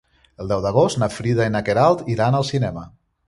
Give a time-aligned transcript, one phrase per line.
[0.43, 2.87] El deu d'agost na Frida i na Queralt iran al cinema.